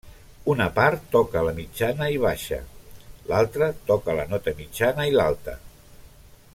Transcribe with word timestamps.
Una 0.51 0.65
part 0.77 1.03
toca 1.15 1.43
la 1.47 1.51
mitjana 1.59 2.07
i 2.15 2.17
baixa, 2.23 2.59
l'altra 3.33 3.67
toca 3.91 4.19
la 4.21 4.27
nota 4.35 4.55
mitjana 4.63 5.07
i 5.11 5.15
l'alta. 5.19 5.59